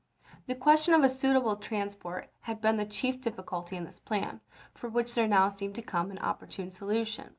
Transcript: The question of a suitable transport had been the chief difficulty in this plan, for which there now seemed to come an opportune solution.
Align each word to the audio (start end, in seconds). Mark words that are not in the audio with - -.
The 0.47 0.55
question 0.55 0.95
of 0.95 1.03
a 1.03 1.09
suitable 1.09 1.55
transport 1.57 2.31
had 2.39 2.59
been 2.59 2.77
the 2.77 2.87
chief 2.87 3.21
difficulty 3.21 3.75
in 3.77 3.83
this 3.83 3.99
plan, 3.99 4.41
for 4.73 4.89
which 4.89 5.13
there 5.13 5.27
now 5.27 5.49
seemed 5.49 5.75
to 5.75 5.83
come 5.83 6.09
an 6.09 6.17
opportune 6.17 6.71
solution. 6.71 7.29